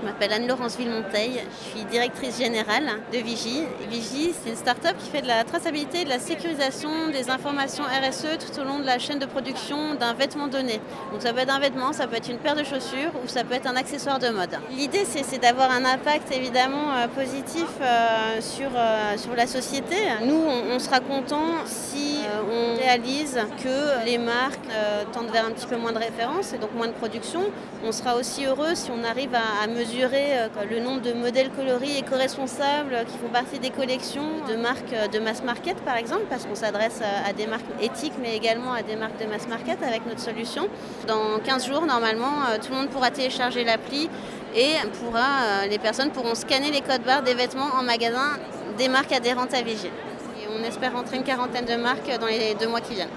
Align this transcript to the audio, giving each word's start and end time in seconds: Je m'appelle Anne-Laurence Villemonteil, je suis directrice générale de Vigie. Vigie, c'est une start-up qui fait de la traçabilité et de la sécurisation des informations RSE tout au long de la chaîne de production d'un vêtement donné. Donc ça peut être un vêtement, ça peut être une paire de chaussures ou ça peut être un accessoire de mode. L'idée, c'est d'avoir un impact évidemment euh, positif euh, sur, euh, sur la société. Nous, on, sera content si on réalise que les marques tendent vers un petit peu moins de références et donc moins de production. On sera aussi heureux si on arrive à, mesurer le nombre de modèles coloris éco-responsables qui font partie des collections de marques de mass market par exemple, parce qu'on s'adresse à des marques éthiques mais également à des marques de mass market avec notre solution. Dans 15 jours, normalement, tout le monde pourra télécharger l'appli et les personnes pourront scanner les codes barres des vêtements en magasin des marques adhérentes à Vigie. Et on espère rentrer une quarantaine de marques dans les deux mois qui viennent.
Je 0.00 0.06
m'appelle 0.06 0.32
Anne-Laurence 0.32 0.78
Villemonteil, 0.78 1.42
je 1.50 1.70
suis 1.76 1.84
directrice 1.84 2.38
générale 2.38 2.86
de 3.12 3.18
Vigie. 3.18 3.64
Vigie, 3.90 4.32
c'est 4.32 4.48
une 4.48 4.56
start-up 4.56 4.96
qui 4.98 5.10
fait 5.10 5.20
de 5.20 5.26
la 5.26 5.44
traçabilité 5.44 6.00
et 6.00 6.04
de 6.04 6.08
la 6.08 6.18
sécurisation 6.18 7.08
des 7.12 7.28
informations 7.28 7.84
RSE 7.84 8.38
tout 8.38 8.60
au 8.60 8.64
long 8.64 8.78
de 8.78 8.86
la 8.86 8.98
chaîne 8.98 9.18
de 9.18 9.26
production 9.26 9.94
d'un 9.96 10.14
vêtement 10.14 10.48
donné. 10.48 10.80
Donc 11.12 11.20
ça 11.20 11.34
peut 11.34 11.40
être 11.40 11.54
un 11.54 11.58
vêtement, 11.58 11.92
ça 11.92 12.06
peut 12.06 12.16
être 12.16 12.30
une 12.30 12.38
paire 12.38 12.56
de 12.56 12.64
chaussures 12.64 13.10
ou 13.22 13.28
ça 13.28 13.44
peut 13.44 13.52
être 13.52 13.66
un 13.66 13.76
accessoire 13.76 14.18
de 14.18 14.30
mode. 14.30 14.56
L'idée, 14.70 15.04
c'est 15.04 15.38
d'avoir 15.38 15.70
un 15.70 15.84
impact 15.84 16.34
évidemment 16.34 16.94
euh, 16.94 17.06
positif 17.08 17.66
euh, 17.82 18.40
sur, 18.40 18.70
euh, 18.74 19.18
sur 19.18 19.36
la 19.36 19.46
société. 19.46 19.96
Nous, 20.24 20.42
on, 20.72 20.78
sera 20.78 21.00
content 21.00 21.44
si 21.66 22.20
on 22.50 22.78
réalise 22.78 23.38
que 23.62 24.06
les 24.06 24.16
marques 24.16 24.58
tendent 25.12 25.30
vers 25.30 25.44
un 25.44 25.50
petit 25.50 25.66
peu 25.66 25.76
moins 25.76 25.92
de 25.92 25.98
références 25.98 26.54
et 26.54 26.58
donc 26.58 26.72
moins 26.74 26.86
de 26.86 26.92
production. 26.92 27.42
On 27.84 27.92
sera 27.92 28.16
aussi 28.16 28.46
heureux 28.46 28.74
si 28.74 28.90
on 28.90 29.04
arrive 29.04 29.34
à, 29.34 29.66
mesurer 29.66 29.89
le 29.98 30.80
nombre 30.80 31.00
de 31.00 31.12
modèles 31.12 31.50
coloris 31.50 31.98
éco-responsables 31.98 33.04
qui 33.08 33.18
font 33.18 33.28
partie 33.32 33.58
des 33.58 33.70
collections 33.70 34.44
de 34.48 34.56
marques 34.56 34.94
de 35.12 35.18
mass 35.18 35.42
market 35.42 35.76
par 35.78 35.96
exemple, 35.96 36.24
parce 36.30 36.46
qu'on 36.46 36.54
s'adresse 36.54 37.00
à 37.28 37.32
des 37.32 37.46
marques 37.46 37.64
éthiques 37.80 38.14
mais 38.20 38.36
également 38.36 38.72
à 38.72 38.82
des 38.82 38.96
marques 38.96 39.20
de 39.20 39.26
mass 39.26 39.48
market 39.48 39.82
avec 39.82 40.06
notre 40.06 40.20
solution. 40.20 40.68
Dans 41.06 41.38
15 41.44 41.66
jours, 41.66 41.86
normalement, 41.86 42.32
tout 42.62 42.70
le 42.70 42.76
monde 42.76 42.88
pourra 42.88 43.10
télécharger 43.10 43.64
l'appli 43.64 44.08
et 44.54 44.74
les 45.68 45.78
personnes 45.78 46.10
pourront 46.10 46.34
scanner 46.34 46.70
les 46.70 46.80
codes 46.80 47.02
barres 47.02 47.22
des 47.22 47.34
vêtements 47.34 47.70
en 47.78 47.82
magasin 47.82 48.38
des 48.78 48.88
marques 48.88 49.12
adhérentes 49.12 49.54
à 49.54 49.62
Vigie. 49.62 49.90
Et 50.40 50.46
on 50.56 50.62
espère 50.64 50.92
rentrer 50.92 51.16
une 51.16 51.24
quarantaine 51.24 51.64
de 51.64 51.76
marques 51.76 52.10
dans 52.20 52.26
les 52.26 52.54
deux 52.54 52.68
mois 52.68 52.80
qui 52.80 52.94
viennent. 52.94 53.08